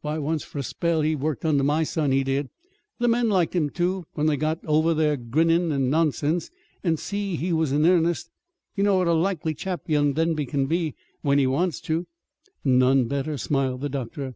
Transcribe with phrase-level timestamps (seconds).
[0.00, 2.50] Why, once, fur a spell, he worked under my son he did.
[2.98, 6.50] The men liked him, too, when they got over their grinnin' and nonsense,
[6.82, 8.28] and see he was in earnest.
[8.74, 12.08] You know what a likely chap young Denby can be, when he wants to."
[12.64, 14.34] "None better!" smiled the doctor.